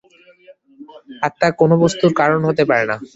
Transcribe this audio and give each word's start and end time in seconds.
আত্মা 1.23 1.47
কোন 1.59 1.71
বস্তুর 1.81 2.11
কারণ 2.19 2.39
হতে 2.47 2.63
পারে 2.69 2.85
না। 2.85 2.95